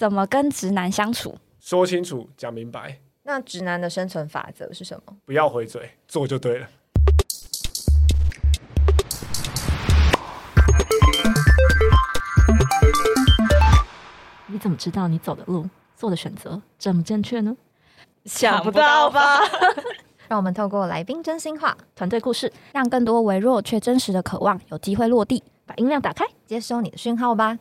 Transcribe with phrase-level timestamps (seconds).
[0.00, 1.36] 怎么跟直男相处？
[1.60, 5.14] 说清楚，讲明白，那直男的生存法则是什么？
[5.26, 6.66] 不要回嘴，做就对了。
[14.46, 17.54] 你怎么知道你走的路、做的选择这么正确呢？
[18.24, 19.40] 想不到吧？
[20.28, 25.44] 让我们透过来宾真心话、团队故事，让更多微弱却真实的渴望有机会落地。
[25.66, 27.58] 把音量打开，接收你的讯号吧。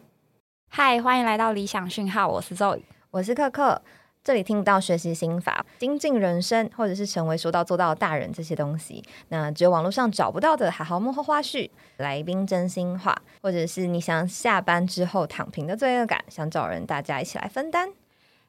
[0.71, 3.81] 嗨，欢迎来到理想讯号，我是 Zoe，我是克克。
[4.23, 9.03] 这里听不到学习心法、精进人生，或者是成为说到做到的大人这些东西。
[9.29, 17.89] 那只有网络上找不到的好好幕后花絮、来宾真心话，或者是你想下班之后躺平的罪恶感，想找人大家一起来分担。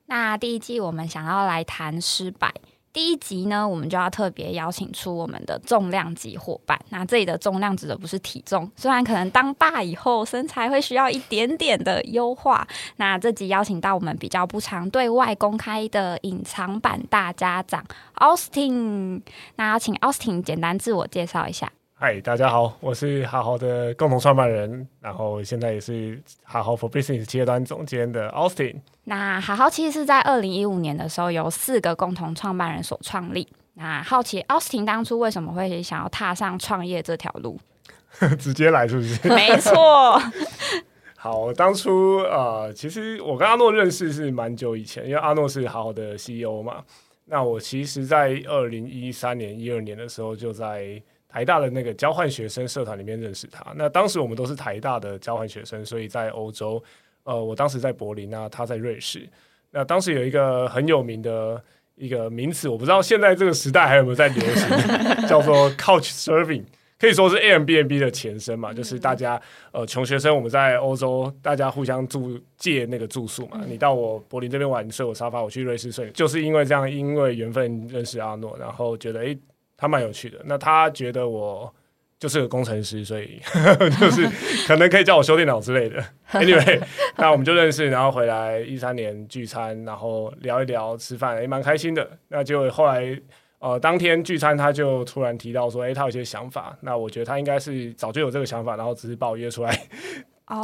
[0.06, 2.52] 那第一季我们想要来谈失败。
[2.92, 6.76] 第一集呢，我们就要特别邀请出我们的重量级伙伴。
[6.88, 12.66] 那这里的重量指的不是体重，虽然可能当爸以后身材会需要一点点的优化。
[12.96, 17.84] 那这集邀请到我们比较不常对外公开的隐藏版大家长
[18.16, 19.22] Austin。
[19.54, 21.70] 那请 Austin 简单自我介绍一下。
[22.02, 28.76] 嗨，大家好，我是好好的共同创办人，然后现在也是好好 for business 企业端总监的 Austin。
[29.04, 33.46] 那好好其实是在二零一五年的时候，由四个共同创办人所创立。
[33.74, 37.60] 那好奇 Austin 当初为什么会想要踏上创业这条路？
[38.40, 39.28] 直接来是不是？
[39.28, 40.18] 没错。
[41.18, 46.82] 好，当初呃，其实我跟阿诺认识是蛮久以前，因为阿诺是好好的 CEO 嘛。
[47.26, 51.00] 那我其实，在二零一三年、一二年的时候，就在
[51.32, 53.64] 台大的那个交换学生社团里面认识他。
[53.76, 56.82] 那当时我们都是台大的交换学生，所以在欧洲，
[57.22, 59.28] 呃，我当时在柏林，那他在瑞士。
[59.70, 61.62] 那当时有一个很有名的
[61.94, 64.68] 一个名词，我不知道现在这个时代还有没有在流行，
[65.28, 66.64] 叫做 Couch Serving，
[66.98, 73.60] 可以说是 Airbnb 的前身嘛，就是大家呃穷学生我们在欧洲，大家互相住借那个住宿嘛。
[73.68, 79.38] 你到我柏林这边玩，你睡我沙发，我去瑞士睡，就是因为这样，因为缘分认识阿诺，然后觉得诶。
[79.80, 81.72] 他蛮有趣的，那他觉得我
[82.18, 83.40] 就是个工程师，所以
[83.98, 84.28] 就是
[84.66, 86.04] 可能可以叫我修电脑之类的。
[86.32, 86.80] Anyway，
[87.16, 92.06] 那我们就认识，然后回来一三年聚餐，然后聊一聊吃饭，也蛮开心的。
[92.28, 93.18] 那结果后来
[93.58, 96.76] 呃，当天聚餐他就突然提到说，哎，他有些想法。
[96.82, 99.78] 那我觉得他应该是早就有这个想法，然后只是把我约出来。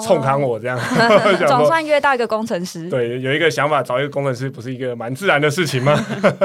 [0.05, 0.79] 冲康我这样，
[1.47, 2.91] 总算约到一个工程师。
[2.91, 5.95] 对，有一个想法找一个工程师，不是一个蛮自然的事情吗？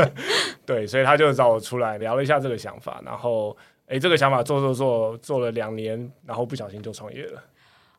[0.65, 3.55] 对，所以他就找我出来聊了一下这个想法，然后，
[3.87, 7.43] 哎，这个想法做做做做了两年，然后不小心就创业了。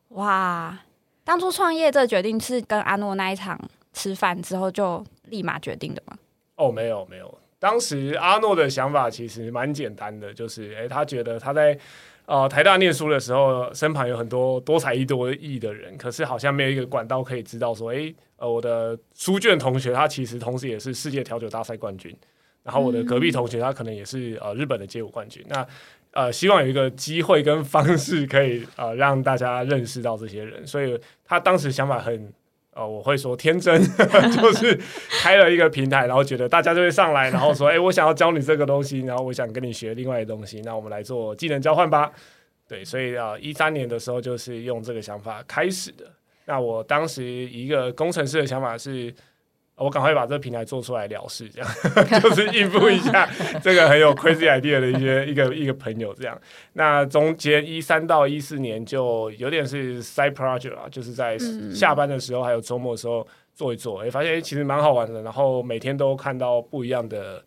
[0.09, 0.79] 哇，
[1.23, 3.59] 当初创业这决定是跟阿诺那一场
[3.91, 6.15] 吃饭之后就立马决定的吗？
[6.55, 11.77] 哦，没有没有，当时阿诺的想法其实蛮简单的，就是，哎，他觉得他在。
[12.25, 22.15] 呃，台大念书的时候，身旁有很多多才多艺的人，可是好像没有一个管道可以知道说，哎，呃，我的书卷同学他其实同时也是世界调酒大赛冠军，
[22.63, 25.67] 然后我的隔壁同学他可能也是呃日本的街舞冠军，那
[26.11, 32.33] 呃希望有一个机会跟方式可以呃让大家认识到这些人，所以他当时想法很。
[32.75, 33.81] 哦，我会说天真，
[34.35, 34.79] 就是
[35.21, 42.11] 开了一个平台，然后觉得大家就会上来，然后说，哎，我想要教你这个东西，然后我想跟你学另外的东西，那我们来做技能交换吧。
[42.67, 46.05] 对，所以啊，一三年的时候就是用这个想法开始的。
[46.45, 49.13] 那我当时一个工程师的想法是。
[49.75, 51.69] 我赶快把这个平台做出来了事，这样
[52.21, 53.27] 就是应付一下
[53.61, 56.39] 这个很有 crazy idea 的一些一个一个朋友这样。
[56.73, 61.37] 那中间一三到一四年就有点是 side project 啊，就是在
[61.73, 65.23] 下班的时候还有周末的时候做一做，哎，发现其实蛮好玩的。
[65.23, 67.43] 然后每天都看到不一样的，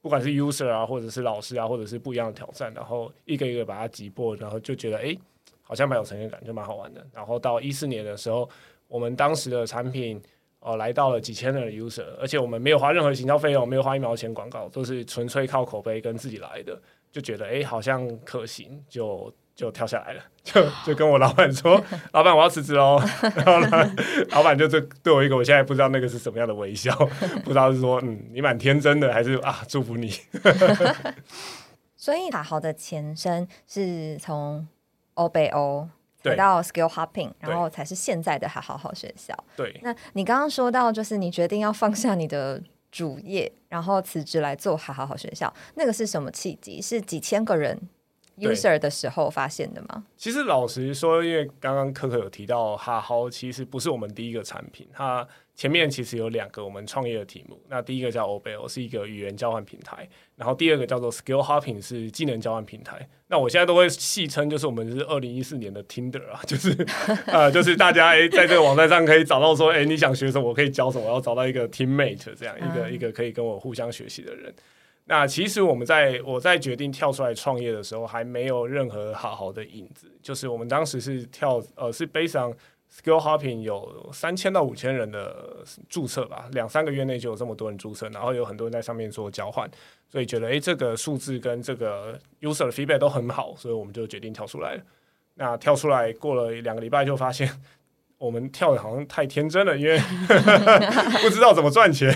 [0.00, 5.14] 不管是 user 啊，或者是老师啊，或者是不一样的挑战，然后一个一个把它击破，然后就觉得哎，
[5.60, 7.06] 好像蛮有成就感，就蛮好玩的。
[7.14, 8.48] 然后到一四年的时候，
[8.88, 10.18] 我们当时的产品。
[10.62, 16.80] 哦，来到了几千人的 user，而且我们没有花任何行销费用，没有花一毛钱广告，都是纯粹靠口碑跟自己来的，
[17.10, 23.02] 就觉得哎，好像可行，就就跳下来了，就就跟我老板说，老板我要辞职喽，
[23.34, 23.96] 然后呢，
[24.30, 26.94] 老板就对对我一个，我现在不知道那个是什么样的微笑，
[27.42, 30.12] 不知道是说嗯，你蛮天真的，还是啊，祝福你。
[31.96, 34.66] 所以好好的前身是从
[35.14, 35.88] 欧北欧。
[36.22, 39.36] 回到 skill hopping，然后才是现在的好好好学校。
[39.56, 46.80] 对，那你刚刚说到，就是你决定要放下你的主业，然后辞职来做好好好学校，那个是什么契机？
[46.80, 47.78] 是几千个人
[48.38, 50.04] user 的时候发现的吗？
[50.16, 57.60] 其实老实说，因为刚刚可可有提到哈好，其实不是我们第一个产品，它前面其实有两个我们创业的题目。
[57.68, 63.08] 那第一个叫 Obel，是一个语言交换平台，然后第二个叫做 Skill Hopping，是技能交换平台。
[63.28, 66.86] 那我现在都会戏称，就是我们是二零一四年的 Tinder 啊，就是
[67.26, 74.52] 呃，就是大家诶、在这个网站上可以找到说，诶、你想学什么，我可以教什么，我要找到一个 teammate 这样一个、嗯一个可以跟我互相学习的人。
[75.04, 80.06] 那其实我们在我在决定跳出来创业的时候，还没有任何好好的影子。
[80.22, 82.54] 就是我们当时是跳呃是 based on
[82.92, 89.70] skill hopping 有三千到五千人的注册吧，两三个月内就有这么多人注册，然后有很多人在上面做交换，
[90.10, 94.82] 所以觉得诶这个数字跟这个 user 的 feedback 都很好，所以我们就决定跳出来了。
[95.34, 97.50] 那跳出来过了两个礼拜，就发现
[98.18, 99.98] 我们跳的好像太天真了，因为
[101.24, 102.14] 不知道怎么赚钱，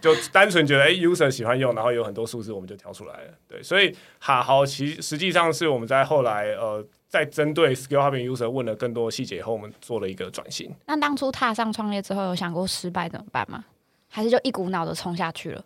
[0.00, 3.34] 就单纯觉得哎、user 喜欢用，然后有很多数字，我们就跳出来了。
[3.46, 10.72] 对，所以哈豪其实际上是我们在后来呃，在针对 skill hopping user 问了更多细节以后，我们做了一个转型。
[10.86, 13.64] 那当初踏上创业之后，有想过失败怎么办吗？
[14.08, 15.64] 还是就一股脑的冲下去了？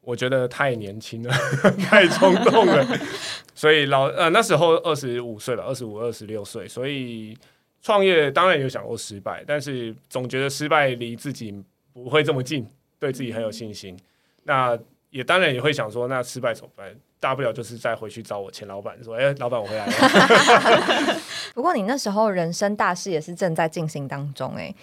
[0.00, 1.34] 我觉得太年轻了，
[1.86, 2.86] 太冲动了，
[3.54, 7.36] 所以老呃那时候二十五岁吧，二十五、二十六岁，所以
[7.82, 11.54] 创业当然有想过失败，但是总觉得失败离自己
[11.92, 12.66] 不会这么近，
[12.98, 13.98] 对自己很有信心。
[14.44, 14.78] 那
[15.10, 16.94] 也当然也会想说，那失败怎么办？
[17.18, 21.20] 大不了就是再回去找我前老板说，哎、老板我回来了。
[21.54, 24.74] 不过你那时候人生大事也是正在进行当中、哎，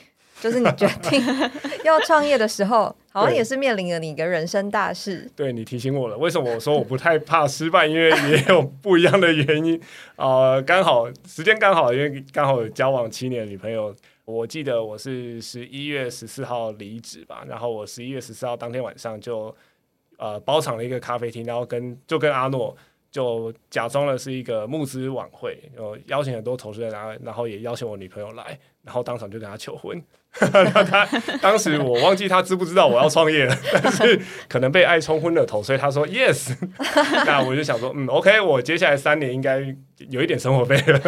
[0.42, 1.24] 就是你决定
[1.86, 5.30] 要创业的时候，好像也是面临了你一个人生大事。
[5.36, 7.86] 对你提醒我了，为什么我说我不太怕失败？
[7.86, 9.80] 因为也有不一样的原因。
[10.16, 13.96] 呃，刚好时间刚好，因为刚好有交往七年的女朋友。
[14.26, 19.54] 我记得我是十一月十四号离职吧，然后我十一月十四号当天晚上就
[20.24, 22.74] 呃包场了一个咖啡厅，然后跟就跟阿诺
[23.12, 30.02] 就假装了是一个募资晚会，有邀请很多投资人来，然后也邀请我女朋友来，然后当场就跟她求婚。
[30.40, 31.06] 那 他
[31.40, 36.56] 当时我忘记他知不知道我要创业了，但是可能被爱冲昏了头，所以他说 yes。
[37.28, 39.60] 那我就想说，嗯，OK，我接下来三年应该
[40.10, 41.00] 有一点生活费了，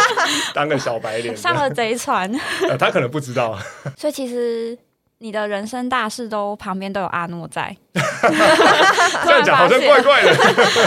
[0.54, 1.36] 当个小白脸。
[1.36, 2.32] 上了贼船，
[2.70, 3.58] 呃他可能不知道，
[3.98, 4.78] 所以其实
[5.22, 7.76] 你的人生大事都旁边都有阿诺在。
[7.92, 10.34] 这样讲好像怪怪的。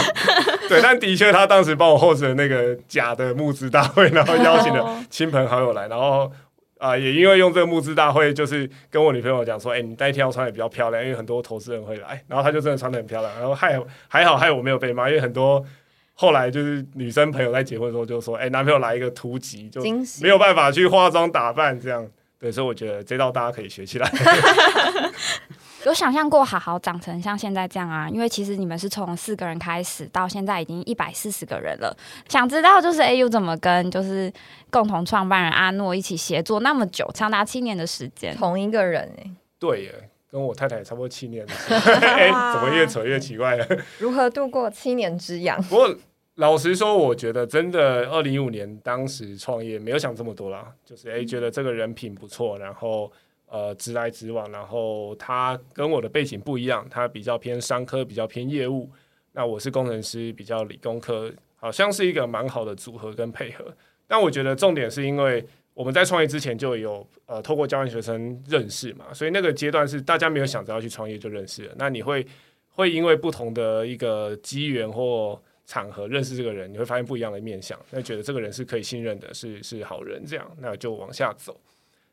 [0.68, 6.30] 对，但的确他当时帮我后着那个假的募资大会，然后邀请了哦亲朋好友来，然后
[6.78, 15.64] 啊、也因为用这个募资大会，就是跟我女朋友讲说，哎、你那一天要穿的比较漂亮，因为很多投资人会来，然后她就真的穿的很漂亮，然后还还好害我没有被骂，因为很多
[16.12, 19.80] 后来就是女生朋友在结婚的时候就说，哎、男朋友来一个突击，就
[20.20, 22.04] 没有办法去化妆打扮这样。
[22.44, 24.06] 对，所以我觉得这道大家可以学起来。
[25.86, 28.06] 有想象过好好长成像现在这样啊？
[28.10, 31.96] 因为其实你们是从四个人开始，到现在已经一百四十个人了。
[32.28, 34.30] 想知道就是 AU 怎么跟就是
[34.70, 38.36] 共同创办人阿诺一起协作那么久，长达七年的时间。
[38.36, 43.66] 同一个人哎、对耶，跟我太太也差不多七年了， 哎、怎么越扯越奇怪了？
[43.98, 45.62] 如何度过七年之痒？
[45.62, 45.96] 不过
[46.36, 53.10] 老实说，我觉得真的二零一五年当时创业没有想这么多啦，就是哎、觉得这个人品不错，然后
[53.46, 58.90] 呃直来直往，然后他跟我的背景不一样，他比较偏商科，比较偏业务，
[59.30, 63.64] 那我是工程师，比较理工科，好像是一个蛮好的组合跟配合。
[64.08, 71.74] 但我觉得重点是因为我们在创业之前就有呃透过交换学生认识嘛，所以那个阶段是大家没有想着要去创业就认识了。
[71.78, 72.26] 那你会
[72.70, 81.58] 会因为不同的一个机缘或场合认识这个人，你会发现不一样的面相，那觉得这个人是可以信任的，是是好人，这样那就往下走。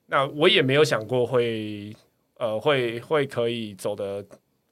[0.08, 1.96] 那我也没有想过会
[2.38, 4.26] 呃会会可以走的，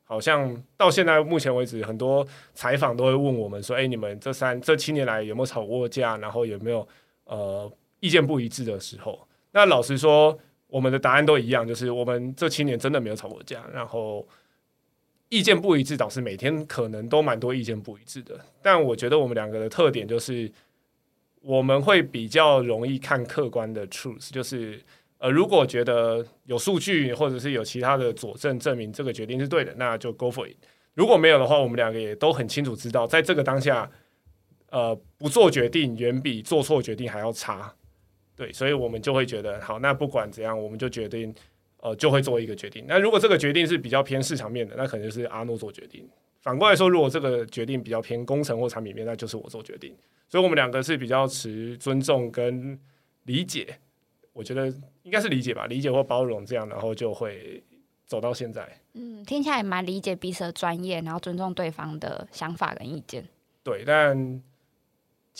[0.04, 6.18] 好像到现在目前为止，很多采访都会问我们说，哎、你们这三这七年来有没有吵过架？
[6.18, 6.88] 然后有没有
[7.26, 9.28] 呃意见不一致的时候？
[9.52, 14.28] 那老实说，我们的答案都一样，就是我们这七年真的没有吵过架，然后
[15.30, 18.40] 意见不一致导致每天可能都蛮多意见不一致的。
[18.62, 20.52] 但我觉得我们两个的特点就是，
[21.42, 24.82] 我们会比较容易看客观的 truth，就是
[25.20, 30.56] 呃，如果觉得有数据或者是有其他的佐证证明这个决定是对的，那就 go for it。
[30.96, 33.90] 如果没有的话，我们两个也都很清楚知道，在这个当下，
[34.70, 37.74] 呃，不做决定远比做错决定还要差。
[38.36, 41.34] 对，所以我们就会觉得，好，那不管怎样，我们就决定，
[41.82, 42.86] 呃，就会做一个决定。
[42.88, 46.08] 那如果这个决定是比较偏市场面的，那可能就是阿诺做决定。
[46.42, 49.94] 反过来说，如果这个决定比较偏工程或产品面，那就是我做决定。
[50.28, 52.80] 所以我们两个是比较持尊重跟
[53.24, 53.78] 理解，
[54.32, 54.68] 我觉得
[55.04, 57.64] 应该是理解吧，理解或包容这样，然后就会
[58.06, 58.68] 走到现在。
[58.94, 63.28] 嗯，听起来也蛮理解彼此的专业，然后尊重对方的想法跟意见。
[63.64, 64.42] 对，但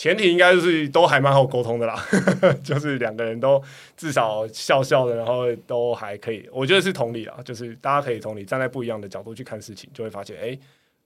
[0.00, 2.02] 前提应该就是都还蛮好沟通的啦，
[2.64, 3.62] 就是两个人都
[3.98, 10.58] 至少笑笑的，然后都还可以，我觉得是同理啦，就是大家可以同理，站在不一样的角度去看事情，就会发现，哎、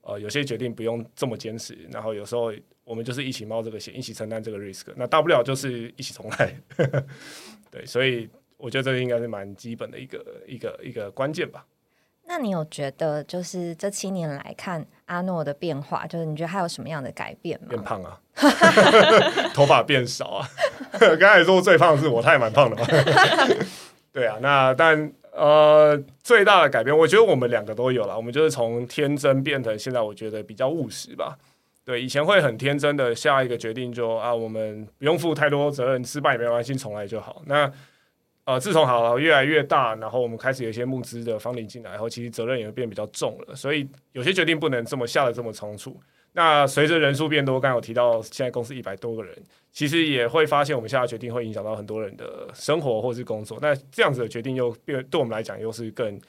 [0.03, 2.53] 呃，有些决定不用这么坚持，然后有时候
[2.85, 6.55] 我们就是一起冒这个险，一起承担这个 risk，那大不了就是一起重来，
[7.69, 11.65] 对，所以我觉得这应该是蛮基本的一个一个一个关键吧。
[12.27, 17.67] 那你有觉得就是这七年来看阿诺的变化，就是你觉得他有什么样的改变吗？
[17.69, 18.19] 变胖啊，
[19.53, 20.47] 头发变少啊。
[20.99, 22.85] 刚才说最胖是我，他也蛮胖的嘛。
[24.11, 28.15] 对啊，那但呃，最大的改变，我觉得我们两个都有了。
[28.15, 31.37] 我们就是从天真变成现在，我觉得比较务实吧。
[31.83, 37.41] 对，以前会很天真的下一个决定就啊，我们不用负太多责任，失败也没关系，重来就好。
[37.45, 37.71] 那
[38.45, 45.99] 呃，自从好越来越大，然后我们开始有一些募资的方领进来然后，其实责任也会变比较重了，所以有些决定不能这么下的这么仓促。
[46.33, 49.35] 那随着人数变多，刚才有提到现在公司一百多个人，
[49.71, 53.57] 其实也会发现我们下的决定会影响到很多人的生活或是工作。
[53.61, 56.19] 那这样子的决定又变对我们来讲又是更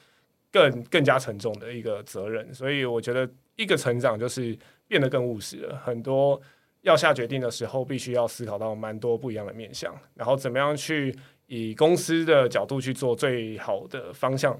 [0.51, 2.51] 更更加沉重的一个责任。
[2.53, 4.57] 所以我觉得一个成长就是
[4.87, 6.41] 变得更务实了，很多
[6.81, 11.13] 要下决定的时候，必须要思考到蛮多不一样的面向，然后怎么样去
[11.47, 14.57] 以公司的角度去做最好的方向，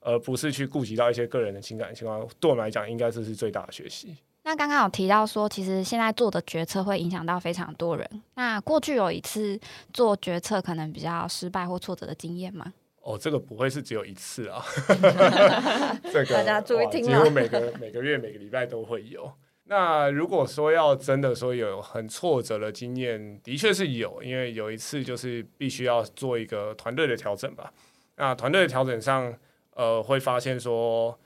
[0.00, 2.26] 而不是去顾及到一些个人的情感情况。
[2.38, 4.16] 对我们来讲，应该这是最大的学习。
[4.42, 8.08] 那刚刚有提到说，其实现在做的决策会影响到非常多人。
[8.34, 9.60] 那过去有一次
[9.92, 12.72] 做决策可能比较失败或挫折的经验吗？
[13.02, 14.64] 哦，这个不会是只有一次啊，
[16.12, 19.30] 这个大家注意听了几乎每个每个月每个礼拜都会有。
[19.70, 27.72] 那如果说要真的说有很挫折的经验，的确是有，因为有一次就是必须要做一个团队的调整吧。
[28.16, 29.32] 那团队的调整上，
[29.74, 31.16] 呃，会发现说，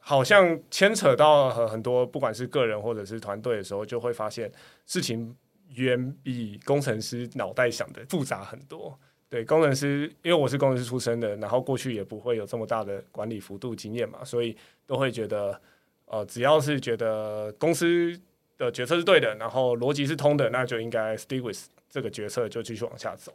[0.00, 4.52] 好像牵扯到很很多，不管是个人或者是团队的时候，就会发现
[4.84, 5.34] 事情
[5.70, 9.00] 远比工程师脑袋想的复杂很多。
[9.30, 14.54] 对工程师，因为我是工程师出身的，然后过去也不会有这么大的管理幅度经验嘛，所以
[14.86, 15.58] 都会觉得，
[16.06, 18.18] 呃，只要是觉得公司
[18.56, 21.58] 的决策是对的，然后逻辑是通的，那就应该 stick with
[21.88, 23.32] 这个决策就继续往下走。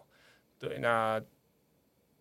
[0.58, 1.22] 对，那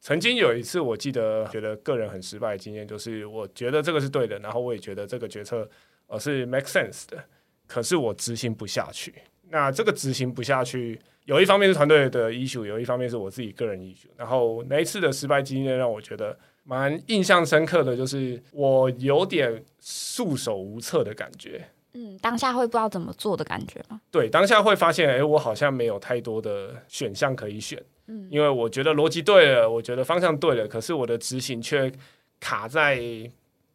[0.01, 5.69] 曾经有一次，我记得觉得个人很失败的经验，就是我觉得这个是对的，然后我也觉得这个决策
[6.07, 7.23] 呃是 make sense 的，
[7.67, 9.15] 可是我执行不下去。
[9.51, 14.09] 那这个执行不下去，有一方面是团队的 issue，有一方面是我自己个人 issue。
[14.17, 16.39] 然后那一次的失败经验让我觉得
[16.69, 21.67] 蛮印象深刻的，就是我有点束手无策的感觉。
[21.95, 23.99] 嗯，当下会不知道怎么做的感觉吗？
[24.11, 31.91] 对，当下会发现，哎，我好像没有太多的选项可以选，嗯因为我觉得逻辑对了，我觉得方向对了，可是我的执行却
[32.39, 33.03] 卡在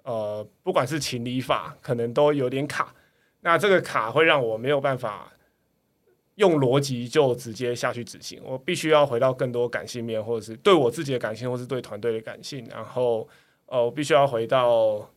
[0.04, 2.94] 呃，不管是情理法，可能都有点卡。
[3.42, 5.33] 那这个卡会让我没有办法
[6.36, 13.28] 用逻辑就直接下去执行，我必须要回到更多感性面，或者是对我自己的感性，或是对团队的感性，然后
[13.68, 15.10] 呃，我必须要回到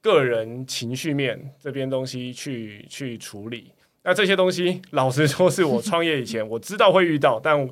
[0.00, 3.72] 个人情绪面这边东西去去处理。
[4.04, 7.68] 那这些东西，老实说，是我创业以前我知道会遇到，但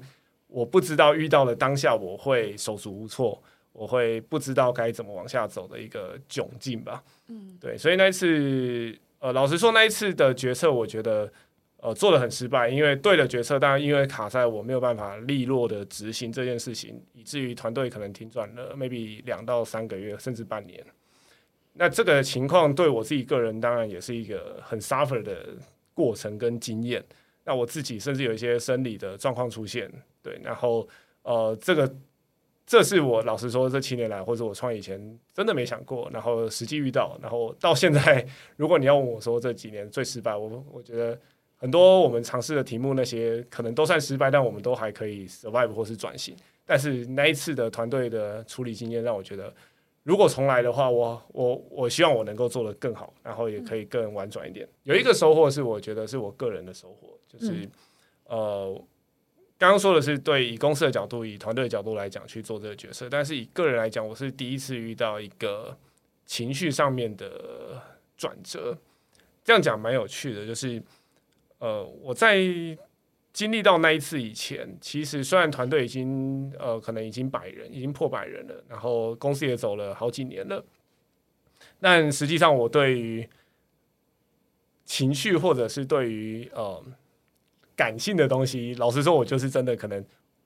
[0.49, 3.41] 我不知道遇到了当下我会手足无措，
[3.73, 7.05] 我会不知道该怎么往下走的一个窘境吧。
[7.29, 11.33] 嗯，对，所以那一次，呃，老实说，那一次的决策，我觉得
[11.85, 20.83] 呃做的很失败，因为对的决策，当然因为卡在我没有办法利落的执行这件事情，以至于团队可能停转了 maybe 两到三个月，甚至半年。
[21.75, 25.49] 那这个情况对我自己个人当然也是一个很 suffer 的
[25.93, 27.05] 过程跟经验。
[27.45, 30.89] 那我自己甚至有一些生理的状况出现，对，然后
[31.23, 31.95] 呃，这个
[32.67, 38.27] 这是我老实说这七年来或者我创业前真的没想过，然后实际遇到，然后到现在，
[38.57, 41.21] 如果你要问我说这几年最失败，我我觉得
[41.65, 46.37] 很多我们尝试的题目那些可能都算失败，但我们都还可以 survive 或是转型。
[46.67, 49.51] 但是那一次的团队的处理经验让我觉得，
[50.03, 54.69] 如果重来的话，我我我希望我能够做得更好，然后也可以更婉转一点。
[54.83, 57.67] 有一个收获是我觉得是我个人的收获，就是、
[58.25, 58.79] 呃。
[59.57, 65.75] 刚刚说的是对以公司的角度、以团队的角度来讲去做这个角色，但是以个人来讲，我是第一次遇到一个
[66.27, 67.81] 情绪上面的
[68.19, 68.77] 转折。
[69.45, 70.83] 这样讲蛮有趣的，就是
[71.59, 72.39] 呃，我在
[73.33, 80.65] 经历到那一次以前，其实虽然团队已经呃可能已经百人，已经破百人了，然后公司也走了好几年了，
[81.81, 83.29] 但实际上我对于
[84.85, 86.85] 情绪或者是对于呃
[87.75, 90.05] 感性的东西，老实说，我就是真的可能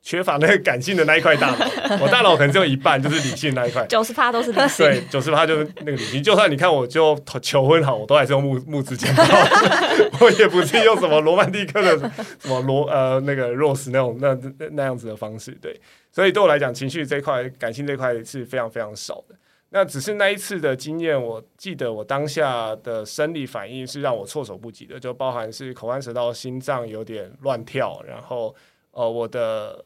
[0.08, 1.66] 缺乏那个感性的那一块大脑，
[2.00, 3.84] 我大脑可能只有一半就是理性那一块。
[3.88, 4.86] 九十趴都是理性。
[4.86, 6.22] 对，九十趴就是那个理性。
[6.22, 9.22] 就算你看，我就求婚好，我都还是用木木质剪刀，
[10.18, 15.50] 我也不是用什么罗曼蒂克的什么罗呃那个 rose 那种那那那样子的方式。
[15.60, 15.78] 对，
[16.10, 19.34] 所以对我来讲，情绪这块、感性这块是非常非常少的。
[19.68, 28.54] 那只是那一次的经验，我记得我当下的生理反应是让我措手不及的，就包含是口干舌燥、心脏有点乱跳，然后
[28.92, 29.84] 呃，我的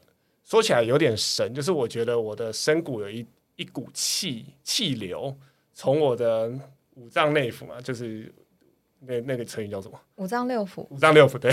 [0.52, 5.34] 说起来有点神，就是我觉得我的身骨有一一股气气流
[5.72, 6.52] 从我的
[6.92, 8.30] 五脏内腑嘛，就是
[9.00, 9.98] 那那个成语叫什么？
[10.16, 11.50] 五脏六腑，五脏六腑对，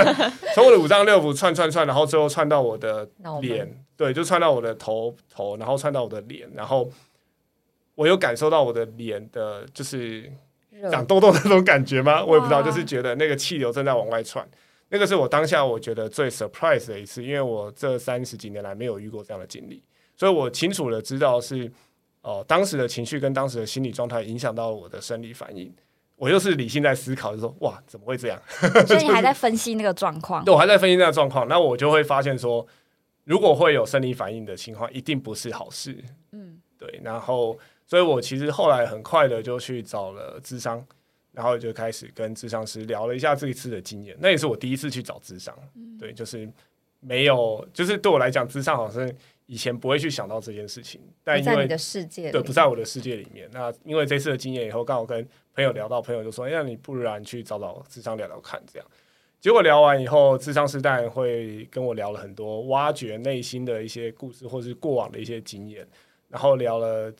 [0.56, 3.06] 从我的五脏六腑窜窜窜，然后最后窜到我的
[3.42, 6.90] 脸，对，就窜到我的头头，然后窜到我的脸，然后
[7.96, 10.22] 我有感受到我的脸的，就是
[10.70, 12.24] 热长痘痘的那种感觉吗？
[12.24, 14.48] 我也不知道，就是觉得那个气流正在往外窜。
[14.90, 19.82] 那个是我当下我觉得最 surprise 的一次，因为我这三十几年来没有遇过这样的经历，
[20.16, 21.70] 所以我清楚的知道是
[22.20, 25.72] 哦、当时的情绪跟当时的心理状态影响到了我的生理反应。
[26.16, 28.38] 我又是理性在思考，就说哇，怎么会这样？
[28.86, 30.44] 所以你还在分析那个状况。
[30.44, 32.66] 对我还在分析那个状况，那我就会发现说，
[33.24, 35.96] 如果会有生理反应的情况，一定不是好事。
[36.32, 40.84] 嗯，对，然后，所以我其实后来很快的就去找了智商，
[41.38, 44.16] 然后就开始跟智商师聊了一下这一次的经验。
[44.18, 45.56] 那也是我第一次去找智商，
[45.96, 46.50] 对，就是
[46.98, 49.08] 没有，就是对我来讲，智商好像
[49.46, 53.48] 以前不会去想到这件事情，但因为不在你的世界，对，不在我的世界里面。
[53.52, 58.88] 那因为这次的经验以后，刚好跟朋友聊到，朋友就说：“哎，那你不然去找找智商聊聊看。”这样，
[59.40, 65.86] 结果聊完以后，智商师当然会跟我聊了很多，挖掘内心的一些故事，或是过往的一些经验。
[66.28, 67.14] 然后聊了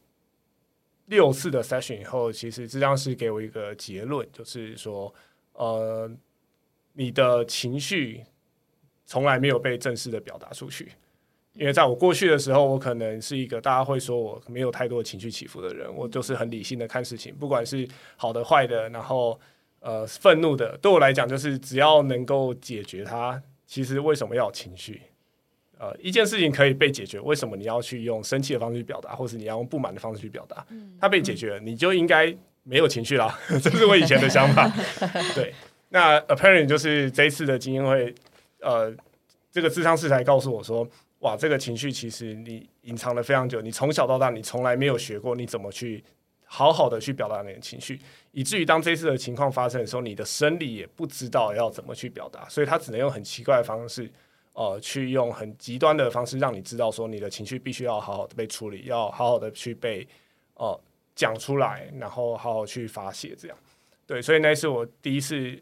[1.08, 5.12] 六次的 session 以后，其实智商师给我一个结论，就是说，
[5.52, 6.10] 呃，
[6.92, 8.22] 你的情绪
[9.04, 10.92] 从来没有被正式的表达出去。
[11.54, 19.40] 因为在我过去的时候，我可能是一个大家会说我没有太多情绪起伏的人，我就是很理性的看事情，不管是好的坏的，然后
[19.80, 25.02] 呃愤怒的，对我来讲就是只要能够解决它，其实为什么要有情绪？
[25.78, 30.66] 呃，一件事情可以被解决，为什么你要去用生气的方式去表达，或是你要用不满的方式去表达？
[31.00, 33.38] 它被解决了，你就应该没有情绪啦。
[33.62, 34.68] 这是我以前的想法。
[35.37, 35.54] 对，
[35.90, 38.12] 那 apparently 就是这一次的经验会，
[38.61, 38.92] 呃，
[39.52, 40.85] 这个智商师才告诉我说，
[41.20, 46.02] 哇，这个情绪其实你隐藏了非常久，你从小到大你从来没有学过你怎么去
[46.44, 48.00] 好好的去表达你的情绪，
[48.33, 54.11] 以至于当这次的情况发生的时候，你的生理也不知道要怎么去表达，所以他只能用很奇怪的方式。
[54.59, 60.05] 呃，去用很极端的方式让你知道说你的情绪必须要好好的被处理，要好好的去被
[60.55, 60.77] 呃
[61.14, 63.57] 讲出来，然后好好去发泄，这样
[64.05, 65.57] 对，所以那是我第一次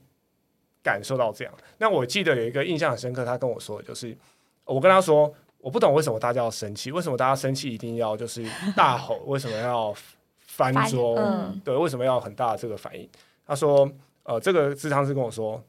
[0.82, 1.52] 感受到这样。
[1.76, 4.16] 那我记得有一个印象很深刻，他跟我说的就是，
[4.64, 8.42] 我跟他说，我不懂为什么大家要生气，为什么大家生气一定要就是
[8.74, 9.92] 大吼，为什么要
[10.38, 11.16] 翻翻桌？
[11.18, 13.06] 嗯对，为什么要很大的这个反应？
[13.46, 13.86] 他说，
[14.22, 15.62] 呃，这个智商是跟我说，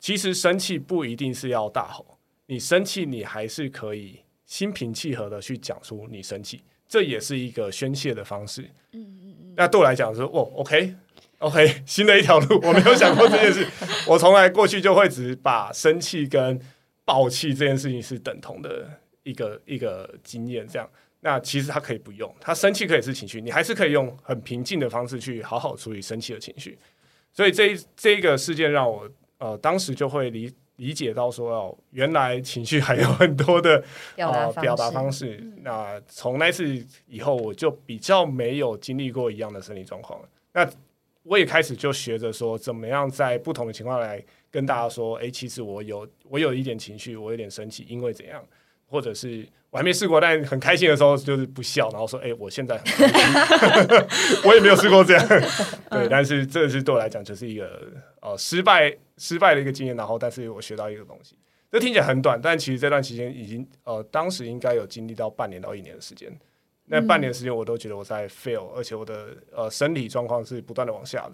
[0.00, 2.13] 其实生气不一定是要大吼，
[2.46, 8.62] 你生气你还是可以心平气和的去讲出你生气，这也是一个宣泄的方式。
[8.92, 9.54] 嗯嗯嗯。
[9.56, 10.94] 那对我来讲说，哦，OK。
[11.38, 13.66] OK， 新的一条路，我没有想过这件事。
[14.08, 16.58] 我从来过去就会只把生气跟
[17.04, 18.88] 暴气这件事情是等同的
[19.24, 20.88] 一个一个经验，这样。
[21.20, 26.78] 那其实他可以不用，他生气可以是情绪，你还是可以用很平静的方式去好好处理生气的情绪。
[27.32, 33.82] 所以这一这一个事件让我呃当时就会理理解到说哦，原来情绪还有很多的
[34.16, 35.40] 表达呃表达方式。
[35.62, 36.64] 那从那次
[37.06, 40.28] 以后，我就比较没有经历过一样的生理状况了。
[40.52, 40.68] 那
[41.22, 48.44] 我也开始就学着说，怎么样在不同的情况来跟大家说，哎，其实我有我有一点情绪，我有点生气，因为怎样，
[48.94, 55.28] 或者是我还没试过，但很开心的时候就是不笑，然后说，诶，我现在很开心， 我也没有试过这样，
[55.90, 61.36] 对，但是这是对我来讲就是一个呃失败失败的一个经验，然后但是我学到一个东西。
[61.72, 66.32] 这听起来很短，但其实这段期间已经呃，当时应该有经历到半年到一年的时间。
[66.86, 71.32] 那半年时间我都觉得我在 fail，而且我的呃身体状况是不断的往下的，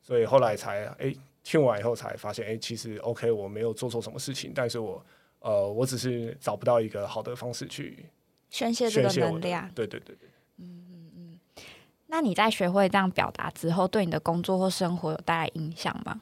[0.00, 5.04] 所以后来才哎听完以后才发现，哎，其实 OK，我没有做错什么事情，但是我
[5.40, 8.06] 呃我只是找不到一个好的方式去
[8.48, 9.70] 宣泄这个能量。
[9.74, 10.28] 对对对对。
[12.12, 16.20] 那你在学会这样表达之后，对你的工作或生活有带来影响吗？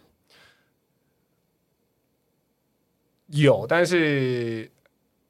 [3.29, 4.71] 有，但是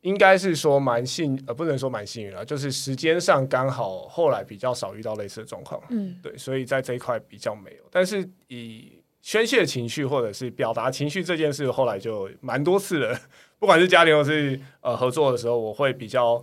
[0.00, 7.84] 应该是说蛮幸，呃，不能说蛮幸运了，就是时间上刚好后来比较少遇到类似的状况，嗯，对，所以在这一块比较没有。
[7.88, 13.20] 但是以宣泄情绪或者是表达情绪这件事，后来就蛮多次了，
[13.58, 16.42] 不管是家庭或是呃合作的时候，我会比较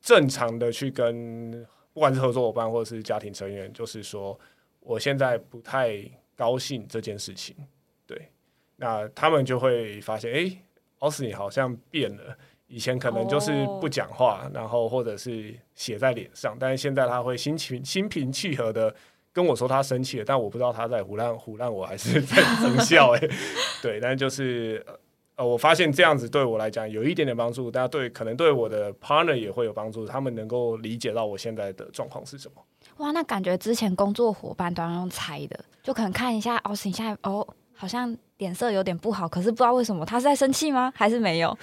[0.00, 4.38] 正常的去跟不管是合作伙伴或者是家庭成员，就是说
[4.80, 5.98] 我现在不太
[6.34, 7.54] 高兴这件事情，
[8.06, 8.30] 对，
[8.76, 10.56] 那他们就会发现，哎、
[11.00, 12.36] 奥斯你好像变了。
[12.68, 18.92] 以前可能就是不讲话，然后或者是写在脸上，但是现在他会心情 心平气和的
[19.32, 23.20] 跟我说他生气了，但我不知道他在胡乱胡乱我还是在 增笑哎、
[23.80, 24.84] 对，但就是
[25.36, 32.62] 呃，我发现这样子对我来讲有一点点帮助，但对可能对我的 partner 也会有帮助，他们能够理解到我现在的状况是什么。
[32.96, 40.90] 哇，那感觉之前工作伙伴都要用猜的，就可能看一下哦，你现在哦，好像脸色有点不好，可是不知道为什么他是在生气吗？
[40.96, 41.56] 还是没有？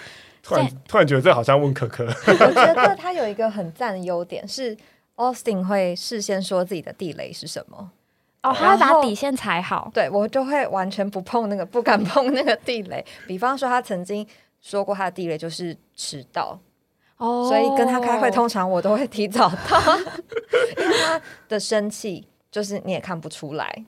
[0.44, 4.78] 突然突然觉得这好像问可可，我觉得 他有一个很赞的优点是
[5.16, 7.90] ，Austin 会事先说自己的地雷是什么。
[8.44, 9.90] 哦，他会然后把底线踩好。
[9.94, 13.04] 对我就会完全不碰那个，不敢碰那个地雷。
[13.26, 14.26] 比方说，他曾经
[14.62, 16.60] 说过他的地雷就是迟到，
[17.18, 19.80] 哦所以跟他开会，通常我都会提早到，
[20.78, 23.86] 因为他的生气就是你也看不出来，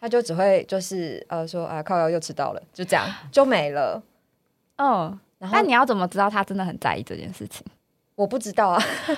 [0.00, 4.02] 他就只会就是呃说啊靠腰又迟到了，就这样就没了。
[4.76, 7.66] 嗯，然后那你要怎么知道他真的很在意这件事情？
[8.14, 9.16] 我不知道啊， 对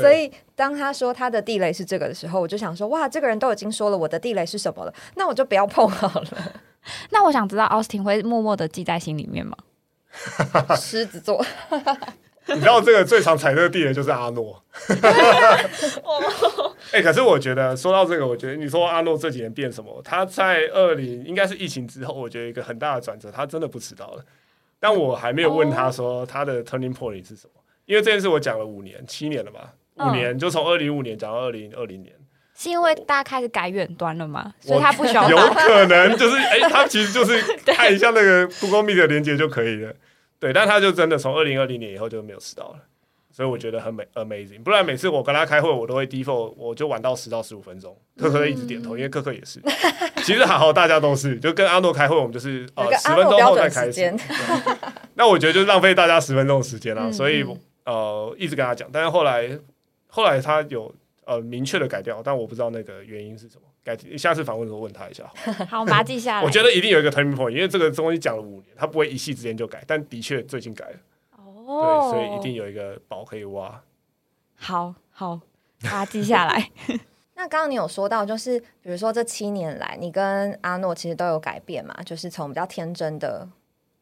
[0.00, 6.52] 所以当他说他的地雷是这个的时候，我就想说哇，这个人都已经说了我的地雷是什么了，那我就不要碰好了。
[7.10, 9.56] 那我想知道 Austin 会默默的记在心里面吗？
[10.76, 11.44] 狮子座，
[12.48, 14.60] 你知道这个最常踩这个地雷就是阿诺。
[16.92, 20.00] 哎、可是我觉得说到这个，我觉得你说阿诺这几年变什么？
[20.02, 24.24] 他在二零应该是疫情之后，我觉得一个很大的转折，他真的不迟到了。
[24.80, 32.14] 但我还没有问他说他的 turning point 是什么，因为这件事我讲了五年、七年了吧，五嗯年、就从二零五年讲到二零二零年，
[32.56, 34.52] 是因为大家开始改远端了吗？
[34.60, 39.92] 所以他不需要有可能就是哎、他其实就是 看一下那个 Google Meet 的连接就可以了。
[40.38, 42.76] 对，但他就真的从二零二零年以后就没有迟到了，
[43.30, 44.62] 所以我觉得很美 amazing。
[44.62, 47.94] 不然每次我跟他开会，我都会 default，我就晚到十到十五分钟。
[48.18, 49.60] 可可一直点头，因为可可也是。
[50.24, 54.14] 其实还好，大家都是，就跟阿诺开会，我们就是呃十分钟后再开始。
[55.14, 57.44] 那我觉得就浪费大家十分钟的时间啦， 嗯所以
[57.84, 59.46] 呃一直跟他讲，但是后来
[60.10, 60.94] 后来他有
[61.24, 63.62] 呃明确的改掉，但我不知道那个原因是什么。
[63.82, 65.24] 改下次访问的时候问他一下。
[65.66, 66.44] 好，我们把它记下来。
[66.44, 70.96] 我觉得一定有一个 turning point，因为这个东西讲了五年，他不会一夕之间就改，但的确最近改了，
[71.38, 73.82] 哦对，所以一定有一个宝可以挖。
[74.54, 75.40] 好好
[75.82, 76.70] 把它记下来。
[77.34, 83.48] 那刚刚你有说到，就是比如说这七年来，你跟阿诺其实都有改变嘛，就是从比较天真的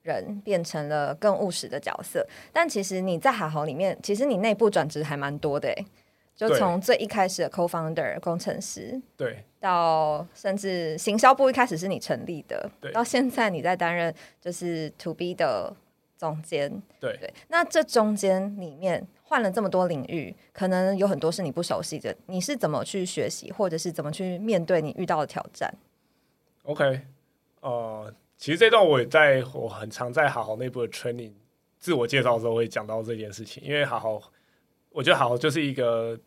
[0.09, 2.27] 人变成了更务实的角色。
[2.53, 5.87] 但其实你在海豪里面，其实你内部转职还蛮多的诶，
[6.35, 15.75] 就从最一开始的 co-founder 工程师，对到甚至行销部一开始是你成立的对，到现在你在担任就是 to B 的
[16.17, 16.71] 总监。
[17.01, 25.73] 对对，那这中间里面换了这么多领域，可能有很多是你不熟悉的，你是怎么去学习，或者是怎么去面对你遇到的挑战
[26.63, 27.01] ？，OK，
[27.61, 31.33] 呃，其实这段我也在我很常在好好内部的 training
[31.79, 34.33] 自我介绍的时候会讲到这件事情，因为好好，
[34.91, 36.19] 我觉得好好就是一个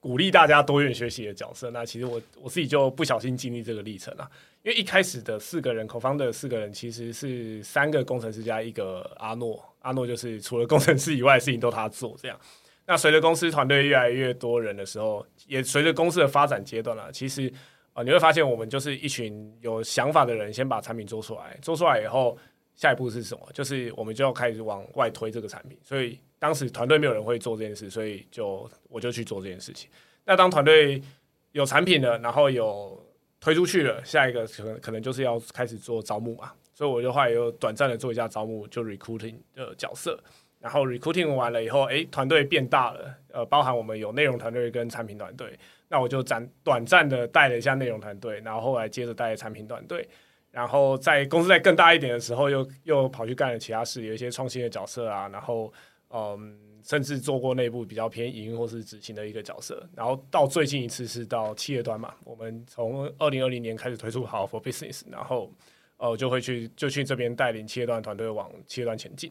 [0.00, 1.70] 鼓励大家多元学习的角色。
[1.70, 4.28] 那其实我我自己就不小心经历这个历程了，
[4.62, 12.38] 因为一开始的四个人，口方的四个人其实是三个工程师加一个阿诺，阿诺就是除了工程师以外的事情都他做这样。
[12.86, 17.52] 那随着公司团队越来越多人的时候，也随着公司的发展阶段了，其实
[17.98, 22.38] 呃你会发现我们就是一群有想法的人，先把产品做出来，做出来以后，
[22.76, 23.44] 下一步是什么？
[23.52, 25.76] 就是我们就要开始往外推这个产品。
[25.82, 29.90] 所以当时团队没有人会做这件事，所以就我就去做这件事情。
[30.24, 31.02] 那当团队
[31.50, 33.04] 有产品了，然后有
[33.40, 36.52] 推出去了，下一个可能可能就是要开始做招募嘛。
[36.72, 40.22] 所以我就后来有短暂的做一下招募，就 recruiting 的角色。
[40.60, 45.56] 然后 recruiting 完了以后，诶，团队变大了，呃，包含我们有内容团队跟产品团队，
[45.88, 50.06] 那我就暂短暂的带了一下内容团队，然后后来接着带产品团队，
[50.50, 55.72] 然后在公司再更大一点的时候，又又跑去干了其他事，有一些创新的角色啊，然后
[56.10, 65.52] 嗯，甚至做过内部比较偏营运或是执行的一个角色，然后到最近一次是到企业端嘛，我们从二零二零年开始推出好 for business，然后
[65.98, 69.30] 呃就会去就去这边带领企业端团队往企业端前进。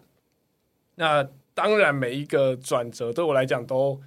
[1.00, 4.00] 那当然，每一个转折对我来讲都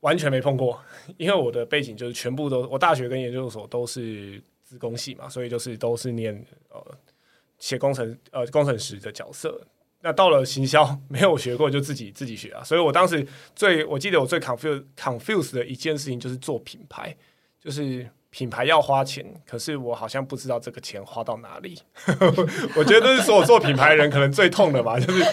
[0.00, 0.78] 完全没碰过，
[1.16, 6.34] 因为我的背景就是全部都，我大学跟研究所都是资工系嘛，所以就是都是念
[6.68, 6.84] 呃
[7.58, 9.60] 写工程呃工程师的角色。
[10.00, 12.62] 那到了行销 没有学过，就自己自己学啊。
[12.64, 17.16] 所以我当时最我记得我最 confuse confuse 的一件事情就是做品牌，
[17.58, 21.80] 就是品牌要花钱，可是我好像不知道这个钱花到哪里。
[22.76, 25.24] 我觉得这是所有做品牌的人可能最痛的嘛，就是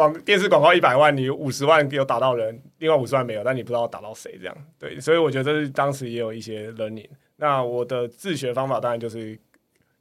[0.00, 4.98] 广电视广告一百万，你五十万有打到人，另外五十万没有，但你不知道打到谁，这样对。
[4.98, 7.10] 所以我觉得这是当时也有一些 learning。
[7.36, 9.38] 那我的自学方法当然就是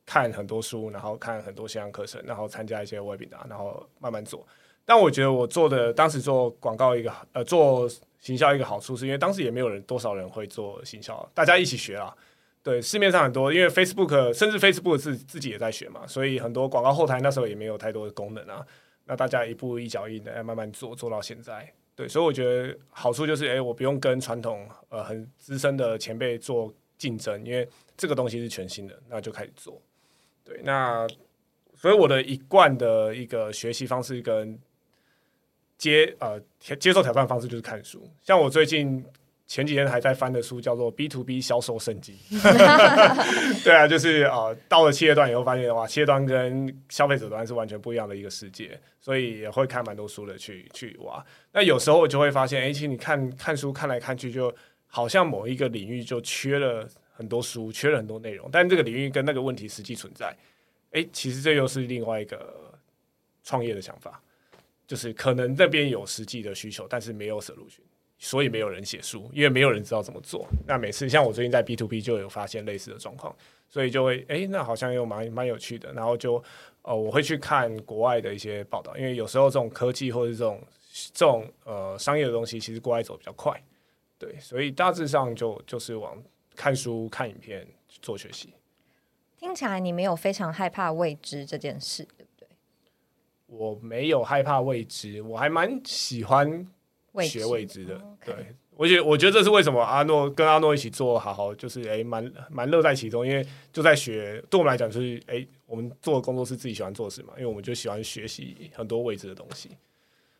[0.05, 4.47] 看很多书，然后看很多线上课程，然后参加一些 webinar，然后慢慢做。
[4.85, 7.85] 但我觉得我做的当时做广告一个呃做
[8.19, 12.15] 行销一个好处，是因为当时也没有人多少人会做行销，大家一起学啊。
[12.63, 18.65] 对，市面上很多，因为 Facebook 甚至 Facebook 自自己也在学嘛，所以很多广告后台那时候也没有太多的功能啊。
[19.09, 21.69] 那大家一步一脚印的慢慢做，做到现在。
[21.95, 27.67] 对，所以我觉得好处就是，哎，我不用跟传统呃很资深的前辈做竞争，因为
[27.97, 29.81] 这个东西是全新的，那就开始做。
[30.45, 31.05] 对，那
[31.75, 34.57] 所以我的一贯的一个学习方式跟。
[35.79, 36.37] 接呃
[36.77, 39.01] 接受挑战方式就是看书，像我最近
[39.49, 42.15] 前几天还在翻的书叫做《B to B 销售圣经》，
[43.65, 51.25] 对啊，就是呃到了企业端以后发现哇，企业端跟消费者端是完全不一样的一个世界，所以也会看蛮多书的去去挖。
[51.51, 54.53] 那有时候我就会发现，哎，其实你看看书看来看去，就
[54.85, 60.31] 好像某一个领域就缺了很多书，缺了很多内容，但这个领域跟那个问题实际存在，
[60.91, 62.71] 哎，其实这又是另外一个
[63.43, 64.21] 创业的想法。
[64.85, 67.81] 就是可能那边有实际的需求，但是没有 solution，
[68.19, 70.45] 所以没有人写书，因为没有人知道怎么做。
[70.67, 73.33] 那每次像我最近在 B to B 就有发现类似的状况，
[73.69, 75.93] 所以就会哎，那好像又蛮蛮有趣的。
[75.93, 76.43] 然后就
[76.81, 83.57] 呃，我会去看国外的一些报道，因为有时候这种科技或者这种这种呃商业的东西，其实国外走比较快，
[84.17, 86.21] 对，所以大致上就就是往
[86.57, 87.65] 看书、看影片
[88.01, 88.53] 做学习。
[89.37, 92.03] 听起来你没有非常害怕未知这件事。
[92.17, 92.49] 对不对
[93.45, 96.67] 我没有害怕未知，我还蛮喜欢
[97.21, 98.01] 学未知的。
[98.25, 98.35] 对，
[98.75, 104.43] 我觉我觉得这是为什么阿诺跟阿诺一起做好好，就是哎，蛮蛮乐在其中，因为就在学。
[104.49, 109.69] 对我们来讲，就是哎，我们做的工作是自己喜欢做事嘛，因为我们就喜欢学习很多未知的东西。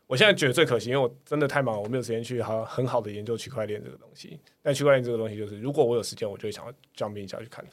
[0.08, 4.40] 我现在觉得最可惜，因为我真的太忙了，我没有时间去好很好的研究区块链这个东西。
[4.62, 7.64] 但区块链这个东西，就是如果我有时间，我就会想要装兵一下去看。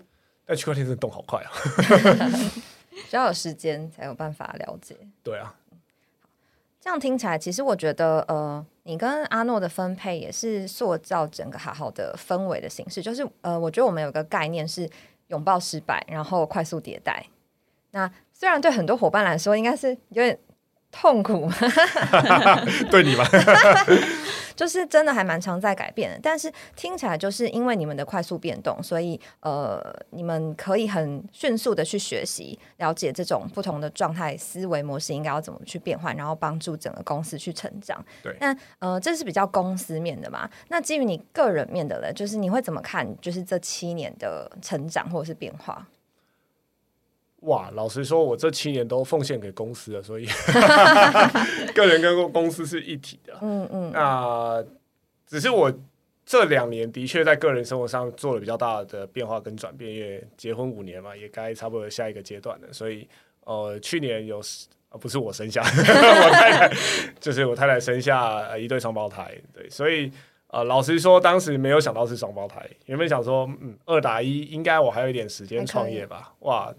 [0.45, 1.51] 但区块链真的动好快啊！
[3.09, 4.97] 只要有时间才有办法了解。
[5.23, 5.55] 对啊，
[6.87, 13.03] 这样听起来，其实我觉得，呃，你跟阿诺的分配也是塑造整个好好的氛围的形式。
[13.03, 14.89] 就是，呃，我觉得我们有个概念是
[15.27, 17.27] 拥抱失败，然后快速迭代。
[17.91, 20.39] 那虽然对很多伙伴来说，应该是有点
[20.93, 21.51] 痛苦，
[22.89, 23.29] 对你吧？
[24.57, 38.03] 就是真的还蛮常在改变的，但是听起来就是因为你们的快速变动，所以呃，你们可以很迅速的去学习、了解这种不同的状态、思维模式应该要怎么去变换，然后帮助整个公司去成长。
[38.23, 40.49] 对，那呃，这是比较公司面的嘛？
[40.69, 43.07] 那基于你个人面的嘞，就是你会怎么看？
[43.21, 45.87] 就是这七年的成长或者是变化？
[47.43, 50.27] 哇，老实说，我这七年都奉献给公司了，所以
[51.75, 53.39] 个人跟公司是一体的。
[53.43, 54.65] 嗯嗯，那
[55.27, 55.73] 只是我
[56.25, 62.73] 这两年的确在个人生活上做了比较大的变化跟转变，因为结婚五年嘛，也该差不多下一个阶段了。
[62.73, 63.07] 所以
[63.45, 64.41] 呃，去年有
[64.99, 66.77] 不是我生下 我太太，
[67.21, 69.31] 就是我太太生下一对双胞胎。
[69.53, 70.11] 对，所以
[70.49, 76.33] 呃，老实说，当时没有想到是双胞胎，原本想说，嗯，二打一，应该我还有一点时间创业吧？
[76.41, 76.75] 哇！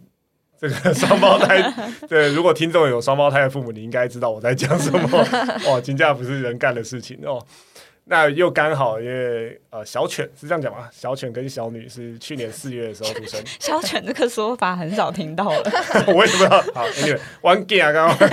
[0.60, 1.74] 这个双胞胎，
[2.10, 5.00] 对，如果听众有双胞胎的父母，你应该知道我在讲什么。
[5.70, 7.40] 哇，金价不是人干的事情哦。
[8.10, 10.88] 那又刚好，因为呃，小犬是这样讲吗？
[10.94, 13.44] 小犬跟小女是去年四月的时候出生。
[13.60, 15.72] 小犬这个说法很少听到了。
[16.08, 16.62] 我也不知道。
[16.74, 18.30] 好，Anyway，One g a 啊，刚刚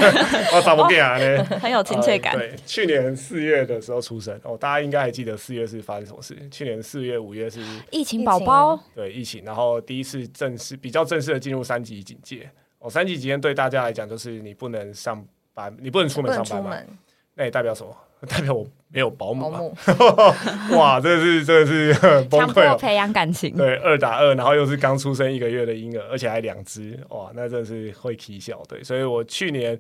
[0.54, 1.44] 我怎么 g 啊呢？
[1.60, 2.36] 很有亲切感。
[2.36, 6.36] 对，去年四月的时候出生哦，大家应该还记得四月是发生什么事？
[6.52, 7.60] 去年四月、五月是
[7.90, 8.78] 疫情宝宝。
[8.94, 12.48] 对，疫情，然后第一次正式比较正式的进入三级警戒。
[12.78, 16.96] 哦，三级警戒对大家来讲就是你不能上班，你不能出门上班嘛？
[17.34, 17.92] 那也代表什么？
[18.26, 19.76] 代表我没有保姆，
[20.78, 21.92] 哇，这是这是
[22.30, 22.76] 崩溃了。
[22.76, 28.62] 培养感情，对，二打二，然后又是刚出生一个月的婴儿，而且还两只，哇，那真的是会啼笑。
[28.68, 29.76] 对，所以我去年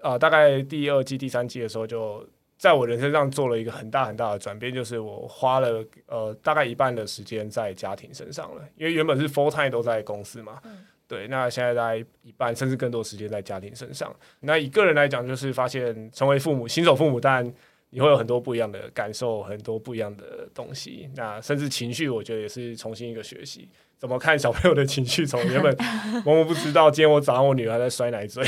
[0.00, 10.54] 啊，大概第二季、第三季的时候，就在我人生上做了一个很大很大的转变，就是我花了呃大概一半的时间在家庭身上了，因为原本是 full time 都在公司嘛。
[11.06, 14.10] 对，那现在在一半甚至更多时间在家庭身上。
[14.40, 17.50] 那以个人来讲，就是发现成为父母、新手父母，但
[17.90, 21.08] 你会有很多不一样的感受，很多不一样的东西。
[21.14, 25.74] 那甚至情绪，我觉得也是重新一个学习，怎么看小朋友的情绪，从原本
[26.26, 28.44] 我们不知道，今天我早上我女儿在摔奶嘴，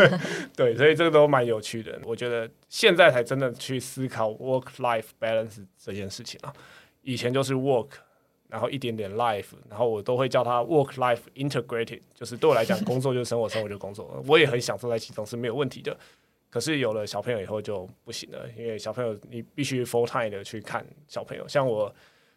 [0.56, 1.98] 对，所以这个都蛮有趣的。
[2.04, 6.52] 我觉得现在才真的去思考 work life balance 这件事情啊，
[7.02, 7.88] 以前就是 work。
[8.46, 15.96] 然后一点点 life，然后我都会叫它 work life integrated，就是对我来讲，工作就是生活，生活就是工作，我也很享受在其中是没有问题的。
[16.54, 21.92] 可是有了小朋友以后就不行了，因为小朋友你必须 full time 的去看小朋友，像我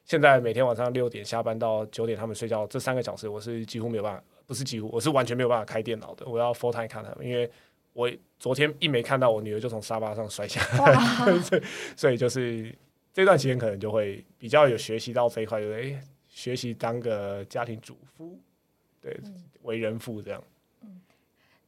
[0.05, 7.47] 现在每天晚上六点下班到九点他们睡觉这三个小时，我是几乎没有办法，不是几乎，我是完全没有办法开电脑的，我要 full time 看他们，因为
[7.93, 11.61] 我昨天一没看到我女儿就从沙发上摔下来，所以
[11.95, 12.75] 所以就是
[13.13, 18.35] 这段时间可能就会比较有学习到这一块，就是诶学习当个家庭主夫，
[18.99, 19.15] 对，
[19.61, 20.43] 为人父这样。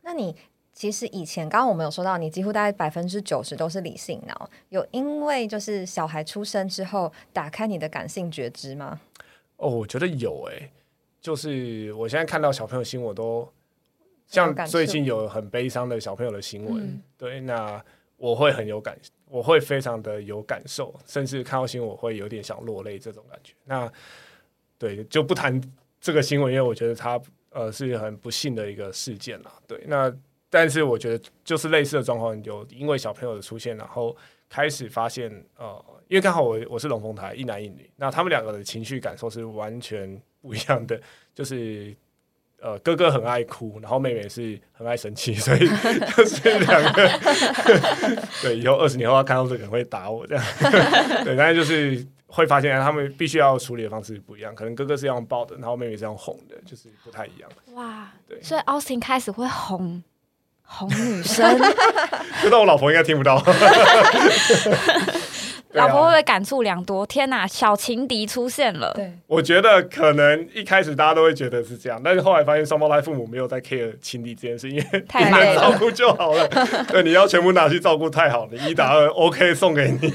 [0.02, 0.36] 那你
[0.80, 9.02] 其实以前刚刚我们有说到，你几乎大概百分之九十都是理性脑，有因为就是小孩出生之后打开你的感性觉知吗？
[9.58, 10.72] 哦，我觉得有诶、
[11.20, 13.46] 就是我现在看到小朋友新闻都
[14.26, 17.84] 像最近有很悲伤的小朋友的新闻，嗯对，那
[18.16, 23.54] 我会很有感，我会非常的有感受，甚至看到新闻我会有点想落泪这种感觉。
[23.66, 23.92] 那
[24.78, 25.62] 对，就不谈
[26.00, 29.52] 这个新闻，因为我觉得它呃是很不幸的一个事件了。
[29.68, 30.10] 对，那
[30.50, 34.16] 但是我觉得就是类似的状况，有因为小朋友的出现，然后
[34.50, 41.00] 开始发现呃，因为刚好我我是龙凤胎，一男一女，那他们两个的情绪感受是完全不一样的，
[41.34, 41.96] 就是。
[42.62, 45.60] 呃，哥哥很爱哭，然后妹妹是很爱生气，所以
[46.18, 47.10] 就是两个，
[48.44, 50.44] 对，以后二十年后他看到这个人会打我这样，
[51.24, 57.50] 对，但是就是会发现他们必须要处理的方式不一样，可能哥哥是用抱的，然后妹妹是用哄的，就是不太一样。
[57.76, 60.04] 哇，对所以 Austin 开始会哄
[60.72, 61.60] 哄女生，
[62.44, 63.44] 这道我老婆应该听不到。
[65.74, 67.06] 老婆会不会感触良多？
[67.06, 68.92] 天哪，小情敌出现了。
[68.96, 75.62] 对，我觉得可能一开始大家都会觉得是这样，但是后来发现双胞胎父母没有在 care 情敌这件事，因为你太累了。
[75.62, 76.48] 能照顾就好了。
[76.90, 80.12] 对，你要全部拿去照顾太好了，一打二 OK 送给你，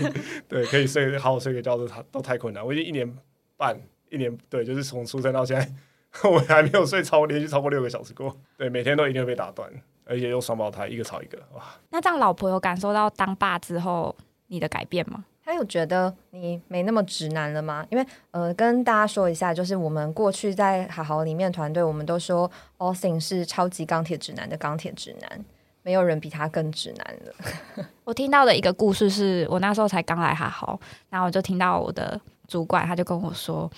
[0.48, 2.64] 对，可以睡好好睡个觉都太都太困难。
[2.64, 3.08] 我已经一年
[3.56, 3.78] 半，
[4.10, 8.36] 一年对，就是从出生到现在，我还没有睡超连续超过六个小时过。
[8.58, 9.70] 对，每天都一定会被打断，
[10.04, 11.62] 而且又双胞胎，一个吵一个，哇！
[11.90, 14.14] 那这样老婆有感受到当爸之后
[14.46, 15.24] 你的改变吗？
[15.46, 17.86] 他有觉得你没那么直男了吗？
[17.90, 25.44] 因为呃，跟大家说一下，就是我们过去在好好里面团队，我们都说 Austin 是超级钢铁直男的钢铁直男，
[25.82, 27.84] 没有人比他更直男了。
[28.04, 33.70] 我听到的一个故事是我那时候才刚来哈好，然后我就听到我的主管他就跟我说，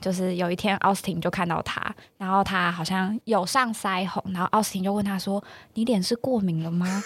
[0.00, 5.42] 就是有一天 Austin 就看到他，然后他好像有上腮红，然后 Austin 就问他说
[5.74, 6.86] ：“你脸是过敏了吗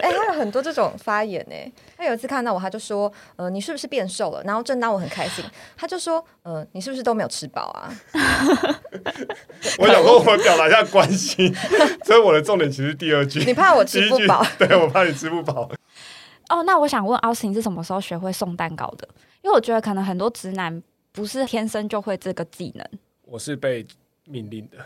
[0.00, 1.72] 哎、他有很多这种发言呢。
[1.96, 5.44] 他有一次看到我，他就说：“呃，你是不是变瘦了？”然后正当我很开心，
[5.76, 7.90] 他就说：“呃，你是不是都没有吃饱啊
[9.78, 11.54] 我想说，我表达一下关心，
[12.04, 15.68] 所以我的重点其实第二句，你怕我吃不饱对我怕你吃不饱。？”
[16.48, 19.08] 哦，那我想问 Austin 是什么时候学会送蛋糕的？
[19.46, 20.82] 因为我觉得可能很多直男
[21.12, 22.84] 不是天生就会这个技能，
[23.22, 23.86] 我是被
[24.24, 24.78] 命令的，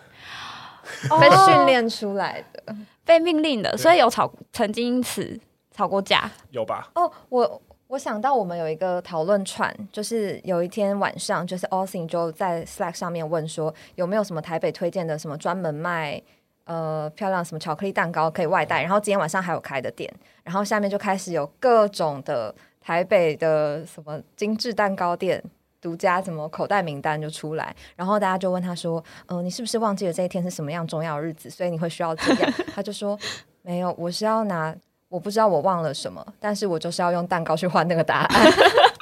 [1.18, 2.76] 被哦训练出来的。
[3.02, 5.40] 被命令的，所以有吵，曾经因此
[5.74, 6.30] 吵过架。
[6.50, 6.90] 有吧？
[6.94, 16.20] 哦，我我想到我们有一个讨论串，就是有一天晚上，就是 Austin 就在 Slack 上面问说，有没有什么台北推荐的什么专门卖
[16.64, 20.12] 呃漂亮什么巧克力蛋糕可以外带，然后今天晚上还有开的店，
[20.44, 22.54] 然后下面就开始有各种的
[22.90, 25.40] 台北的什么精致蛋糕店。
[25.80, 33.18] 独家什么口袋名单就出来，然后大家就问他说：“呃，你是不是忘记了这一天是什么样重要的日子，所以你会需要这样？” 他就说
[33.62, 34.76] ：“没有，我是要拿
[35.08, 38.52] 我不知道我忘了什么，但是我就是要用蛋糕去换那个答案。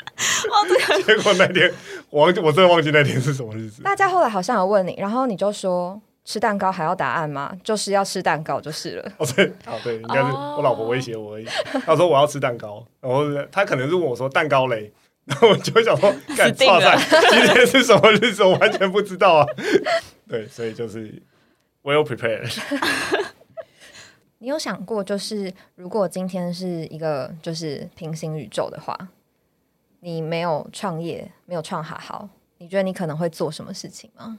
[1.05, 1.69] 结果那天
[2.11, 3.83] 我忘记，我真的忘记那天是什么日子。
[3.83, 7.57] 大家后来好像有问你，然后你就说吃蛋糕还要答案吗？
[7.65, 9.13] 就是要吃蛋糕就是了。
[9.17, 11.47] 哦，对，哦对，应该是哦我老婆威胁我而已。
[11.87, 14.93] 她说我要吃蛋糕，然后她可能是问我说蛋糕嘞，
[15.25, 18.45] 然后我就会想说，干死定了哇塞，今天是什么日子？
[18.45, 19.47] 我完全不知道啊。
[20.29, 21.11] 对，所以就是
[21.83, 22.55] well prepared。
[24.37, 28.95] 你有想过，就是如果今天是一个就是平行宇宙的话，
[30.01, 34.39] 你没有创业，没有创好好，你觉得你可能会做什么事情吗？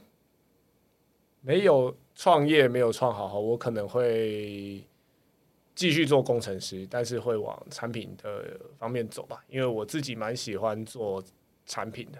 [1.40, 4.84] 没有创业，没有创好，我可能会
[5.74, 11.22] 继续做工程师，但是会往产品的方面走吧，因为我自己蛮喜欢做
[11.64, 12.18] 产品的。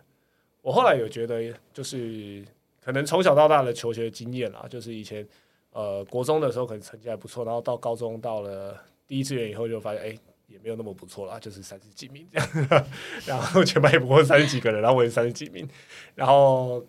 [0.63, 2.45] 我后来有觉得，就是
[2.83, 5.27] 可能从小到大的求学经验啦，就是以前
[5.73, 12.87] 呃国中的时候可能成绩还不错，然后到高中到了第一志愿以后就发现，哎、也没有那么不错啦，就是三十几名这样，
[13.27, 15.69] 然后全班也不过三十几个人，然后我也三十几名，
[16.15, 16.85] 然 后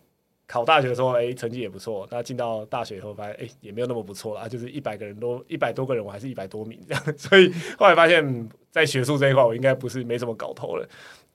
[0.52, 2.06] 考大学的时候，哎、成绩也不错。
[2.12, 7.02] 那进到大学以后，发现哎、也没有那么不错啦，就是一百个人都一百多个人，我还是一百多名这样。
[7.18, 10.86] 所以后来发现，在学术这一块，我应该不是没什么搞头了。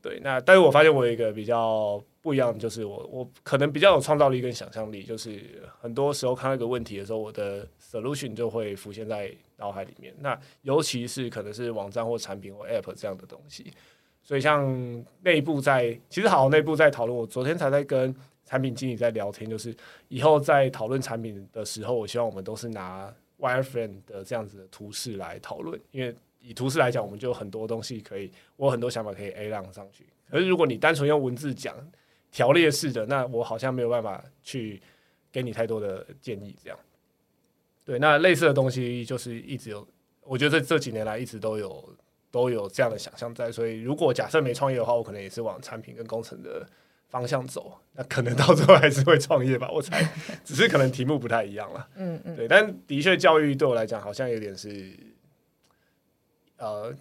[0.02, 5.40] 对，那但是我发现我有一个比较不一样，就是我我可能比较有创造力跟想象力，就是
[5.80, 10.14] 很多时候看到一个问题的时候，我的 solution 就会浮现在脑海里面。
[10.20, 13.72] 那尤其是可能是网站或产品或 app 这样的东西，
[14.22, 18.14] 所以像内部在其实好内部在讨论，我昨天才在跟
[18.47, 19.76] 产品经理在聊天，就是
[20.09, 30.07] 以后在讨论产品的时候，我希望我们都是拿 wireframe 的这样子的图示来讨论，因为以图示来讲，我们就很多东西可以，我很多想法可以 A 浪上去。
[30.30, 31.76] 可是如果你单纯用文字讲，
[32.30, 34.80] 条列式的，那我好像没有办法去
[35.32, 36.78] 给你太多的建议，这样。
[37.84, 39.86] 对，那类似的东西就是一直有，
[40.22, 41.97] 我觉得这这几年来一直都有
[42.30, 43.51] 都有这样的想象在。
[43.51, 46.68] 所以，如果假设没创业的话，我可能也是往产品跟工程的
[47.09, 47.78] 方向走。
[47.92, 50.07] 那可能到最后还是会创业吧，我猜。
[50.44, 51.88] 只是可能题目不太一样了。
[51.96, 52.36] 嗯嗯。
[52.36, 54.92] 对，但的确教育对我来讲，好像有点是，
[56.59, 56.94] 呃，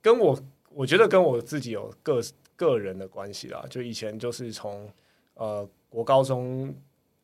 [0.00, 0.38] 跟我
[0.70, 2.20] 我觉得跟我自己有个。
[2.56, 4.88] 个人的关系啦，就以前就是从
[5.34, 6.72] 呃国高中，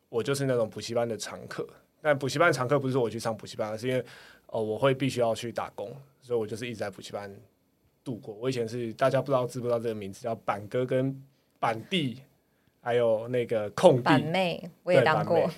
[0.09, 1.65] 我就是那种补习班的常客。
[2.03, 4.05] 但补习班常客不是说我去上补习班，而是因为
[4.47, 7.33] 呃我会必须要去打工，所以我就是一直在补习班
[8.03, 8.35] 度过。
[8.35, 11.17] 我以前是大家不知道知不知道这个名字叫板哥跟
[11.61, 12.21] 板弟，
[12.81, 15.49] 还有那个空地板妹，我也当过。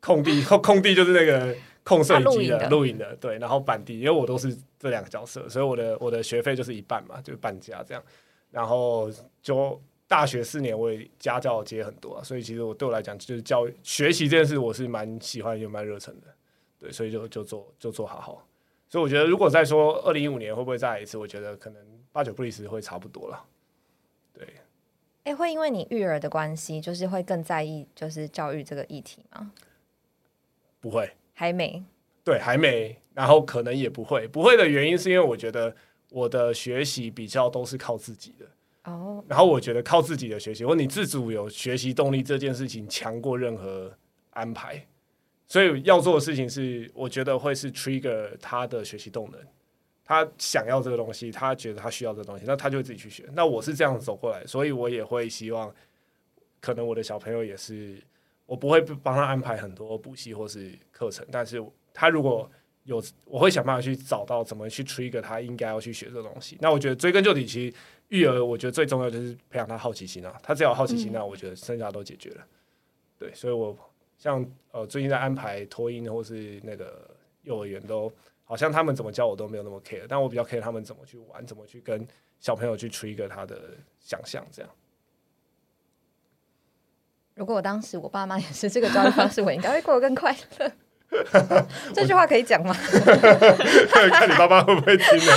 [0.00, 3.36] 空地空空地就是那个控摄影机的录影的，对。
[3.38, 8.02] 然后板弟，因为我都是这两个角色，所以我的我的学费就是一半嘛，就是半价这样。
[8.50, 9.10] 然后
[9.42, 16.28] 就大学四年，我也家教接很多，所以其实我对我来讲，就是教育学习这件事，我是蛮喜欢也蛮热忱的。
[16.78, 18.46] 对，所以就就做就做好好。
[18.88, 23.44] 所以我觉得，如果再说二零一五年会不会再来一次，我觉得可能八九不离十会差不多了。
[24.32, 24.46] 对。
[25.28, 29.52] 哎，会因为你育儿的关系，就是会更在意就是教育这个议题吗？
[30.80, 31.84] 不会，还没。
[32.24, 32.96] 对，还没。
[33.12, 35.74] 然后可能也不会，不会的原因是因为我觉得。
[36.10, 38.46] 我的学习比较都是靠自己的
[38.90, 43.92] 哦，然后我觉得靠自己的学习，或你自主有学习动力这件事情强过任何
[44.30, 44.82] 安排，
[45.46, 49.38] 所以要做的事情是，我觉得会是 trigger 他的学习动能，
[50.08, 53.28] 他想要这个东西，他觉得他需要这个东西，那他就会自己去学。
[53.34, 55.72] 那我是这样走过来，所以我也会希望，
[56.60, 58.02] 可能我的小朋友也是，
[58.46, 62.50] 我不会帮他安排很多补习或是课程，但是他如果。
[62.84, 66.56] 有，我会想办法去找到怎么去 trigger 他应该要去学这东西。
[66.58, 67.76] 那我觉得追根究底，其实
[68.08, 70.40] 育儿我觉得最重要就是培养他好奇心啊。
[70.42, 72.46] 他只要有好奇心，那我觉得剩下都解决了。
[73.18, 73.76] 对，所以我
[74.16, 77.10] 像呃最近在安排托婴或是那个
[77.42, 78.10] 幼儿园，都
[78.48, 82.08] 好像他们怎么教我都没有那么 care，但我比较 care 他们怎么去玩，怎么去跟
[82.40, 83.60] 小朋友去 trigger 他的
[84.00, 84.42] 想象。
[84.50, 84.70] 这样，
[87.34, 90.72] 如果我当时我爸妈也是这个教育方式，我应该会过得更快乐。
[91.94, 92.72] 这句话可以讲吗？
[94.10, 95.32] 看你爸爸会不会听呢？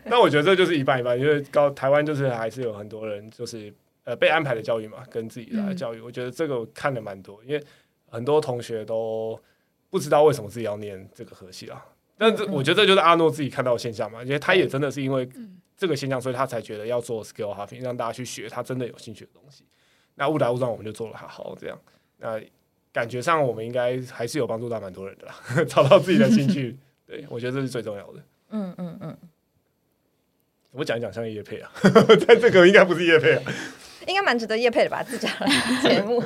[0.04, 3.72] 那我觉得这就是一半一半，因为高台湾就是还是有很多人就是
[4.04, 7.64] 呃被安排的教育嘛，跟自己的教育，我觉得这个我看的蛮多，因为
[8.10, 9.40] 很多同学都
[9.94, 11.80] 不知道为什么自己要念这个科系啊。
[12.18, 15.28] 但这我觉得这就是阿诺自己看到的现象嘛，因为他也真的是因为
[15.76, 19.62] 这个现象，所以他才觉得要做 skill h a p p 让大家去学他真的有兴趣的东西。
[20.16, 21.78] 那误打误撞，我们就做了好好这样。
[22.18, 22.40] 那
[22.92, 25.34] 感觉上，我们应该还是有帮助到蛮多人的啦，
[25.68, 26.76] 找到自己的兴趣，
[27.06, 28.20] 对我觉得这是最重要的。
[28.50, 29.16] 嗯嗯嗯，
[30.72, 31.70] 我讲一讲像叶配啊，
[32.26, 33.42] 但这个应该不是叶配啊，
[34.08, 35.04] 应该蛮值得叶配的吧？
[35.06, 35.30] 自家
[35.82, 36.20] 节目。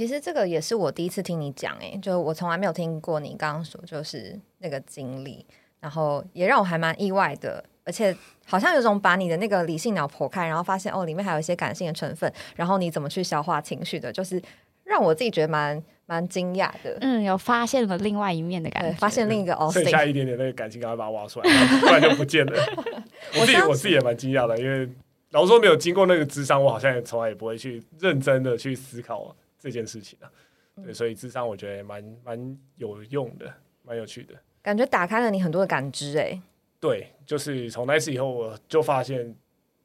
[0.00, 5.44] 其实这个也是我第一次听你讲，哎，就我从来没有听过你刚刚说就是那个经历，
[5.78, 14.42] 然后也让我还蛮意外的，而且好像有种把你的那个理性脑剖开，然后发现哦，里面还有一些感性的成分，然后你怎么去消化情绪的，就是。
[14.84, 22.52] 让我自己觉得蛮蛮惊讶的，嗯，有发现了另外一面的感觉，发现另一个哦，剩下一点点那个感情，赶快把它挖出来，不然就不见了。
[23.38, 24.88] 我自己我自己也蛮惊讶的，因为
[25.30, 30.26] 老实说没有经过那个智商，我好像也从来也不会去认真的去思考这件事情啊。
[30.82, 33.52] 对，所以智商我觉得蛮蛮有用的，
[33.84, 36.18] 蛮有趣的，感觉打开了你很多的感知。
[36.18, 36.40] 哎，
[36.80, 39.36] 对，就是从那次以后，我就发现。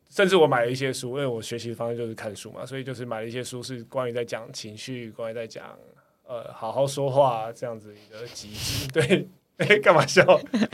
[0.08, 5.78] 甚至我买了一些书，因为我学习的方式就是看书嘛，所以就是买了一些书，是关于在讲情绪，关于在讲
[6.26, 8.88] 呃好好说话这样子一个机制。
[8.94, 10.24] 对，哎， 干嘛笑？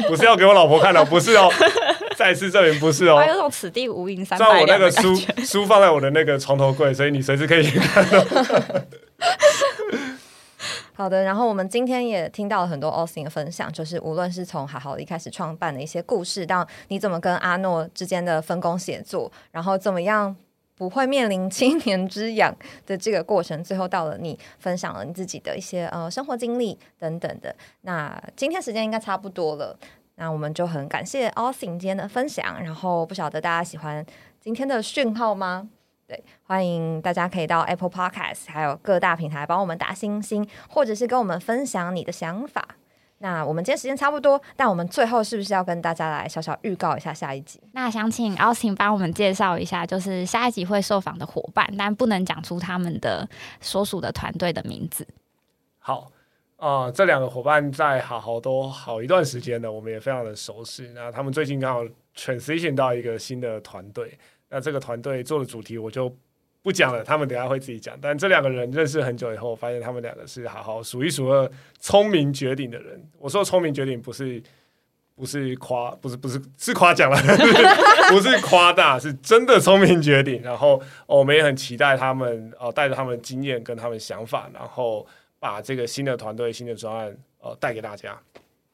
[0.10, 1.50] 不是要给我老婆看的，不是哦。
[2.22, 3.24] 再次证明不是哦。
[3.28, 8.24] 有种此地无银三百两我那个书书放在我的那个床头柜，所以你随时可以看到。
[10.94, 20.36] 好的，然后我们今天也听到了很多 Austin 的分享，就是无论是从好好的一开始创办的一些故事，到你怎么跟阿诺之间的分工协作，然后怎么样
[20.78, 22.56] 不会面临七年之痒
[22.86, 27.56] 的这个过程，最后到了你分享了你自己的一些呃生活经历等等的。
[27.82, 29.76] 那今天时间应该差不多了，
[30.16, 32.62] 那我们就很感谢 Austin 今天的分享。
[32.62, 34.06] 然后不晓得大家喜欢
[34.40, 35.70] 今天的讯号吗？
[36.08, 42.68] 对，欢迎大家可以到 Apple Podcast 还有各大平台帮我们打星星，或者是跟我们分享你的想法。
[43.20, 47.62] 那我们今天时间差不多，但我们最后是不是要跟大家来小小预告一下下一集？
[47.72, 55.08] 那想请 Austin 帮我们介绍一下，就是下一集会受访的伙伴，但不能讲出他们的所属的团队的名字。
[55.78, 56.12] 好，
[56.62, 60.92] 啊、这两个伙伴在好好都好一段时间了，我们也非常的熟悉。
[60.94, 61.84] 那他们最近刚好
[62.16, 64.16] transition 到一个新的团队，
[64.48, 66.16] 那这个团队做的主题我就
[66.62, 67.98] 不讲了，他们等下会自己讲。
[68.00, 73.04] 但这两个人认识很久以后，发现他们两个是好好数一数二聪明绝顶的人。
[73.18, 74.42] 我说聪明绝顶不是。
[75.14, 77.18] 不是夸，不是不是是夸奖了，
[78.10, 80.42] 不是夸大，是真的聪明绝顶。
[80.42, 85.06] 然后、我们也很期待他们呃带着他们的经验跟他们想法，然后
[85.42, 88.16] 把这个新的团队、新的专案呃带给大家。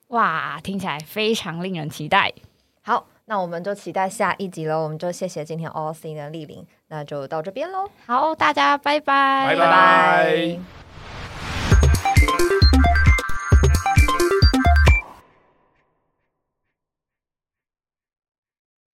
[0.10, 2.34] 哇，听起来非常令人期待。
[2.82, 4.84] 好，那我们就期待下一集喽。
[4.84, 10.87] 我们就谢谢今天 All C 的莅临，那就到这边喽，好，大家拜拜，拜拜拜拜